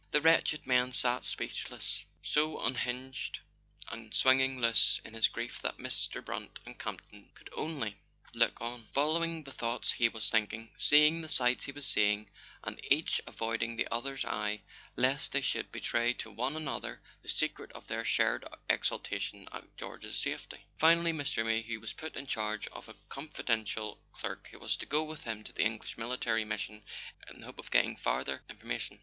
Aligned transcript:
The 0.09 0.19
wretched 0.21 0.65
man 0.65 0.93
sat 0.93 1.25
speechless, 1.25 2.05
so 2.23 2.59
unhinged 2.59 3.41
and 3.89 4.11
swinging 4.11 4.59
loose 4.59 4.99
in 5.05 5.13
his 5.13 5.27
grief 5.27 5.61
that 5.61 5.77
Mr. 5.77 6.25
Brant 6.25 6.57
and 6.65 6.79
Camp 6.79 7.03
ton 7.11 7.29
could 7.35 7.51
only 7.53 7.97
look 8.33 8.59
on, 8.59 8.87
following 8.95 9.43
the 9.43 9.51
thoughts 9.51 9.91
he 9.91 10.09
was 10.09 10.27
thinking, 10.27 10.71
seeing 10.75 11.21
the 11.21 11.29
sights 11.29 11.65
he 11.65 11.71
was 11.71 11.85
seeing, 11.85 12.31
and 12.63 12.81
each 12.91 13.21
avoiding 13.27 13.75
the 13.75 13.87
other's 13.93 14.25
eye 14.25 14.61
lest 14.95 15.33
they 15.33 15.41
should 15.41 15.71
betray 15.71 16.13
to 16.13 16.31
one 16.31 16.55
another 16.55 16.99
the 17.21 17.29
secret 17.29 17.71
of 17.73 17.85
their 17.85 18.03
shared 18.03 18.43
exultation 18.71 19.47
at 19.51 19.77
George's 19.77 20.17
safety. 20.17 20.65
Finally 20.79 21.13
Mr. 21.13 21.45
Mayhew 21.45 21.79
was 21.79 21.93
put 21.93 22.15
in 22.15 22.25
charge 22.25 22.65
of 22.69 22.89
a 22.89 22.95
con¬ 23.11 23.31
fidential 23.33 23.99
clerk, 24.13 24.47
who 24.47 24.57
was 24.57 24.75
to 24.77 24.87
go 24.87 25.03
with 25.03 25.25
him 25.25 25.43
to 25.43 25.53
the 25.53 25.61
English 25.63 25.95
Military 25.95 26.43
Mission 26.43 26.83
in 27.31 27.41
the 27.41 27.45
hope 27.45 27.59
of 27.59 27.69
getting 27.69 27.95
farther 27.95 28.41
in¬ 28.49 28.57
formation. 28.57 28.99